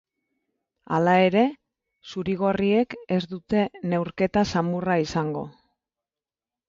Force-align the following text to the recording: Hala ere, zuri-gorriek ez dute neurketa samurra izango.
Hala 0.95 1.11
ere, 1.25 1.43
zuri-gorriek 2.13 2.97
ez 3.17 3.21
dute 3.37 3.63
neurketa 3.93 4.47
samurra 4.55 4.97
izango. 5.05 5.45